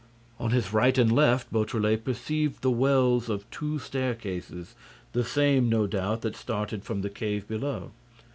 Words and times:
On 0.39 0.49
his 0.49 0.73
right 0.73 0.97
and 0.97 1.11
left, 1.11 1.53
Beautrelet 1.53 2.03
perceived 2.05 2.63
the 2.63 2.71
wells 2.71 3.29
of 3.29 3.47
two 3.51 3.77
staircases, 3.77 4.73
the 5.13 5.23
same, 5.23 5.69
no 5.69 5.85
doubt, 5.85 6.21
that 6.21 6.35
started 6.35 6.83
from 6.83 7.03
the 7.03 7.09
cave 7.11 7.47
below. 7.47 7.91